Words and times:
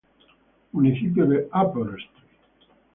Municipio 0.71 1.27
de 1.27 1.47
Upper 1.61 1.93
St. 1.93 2.25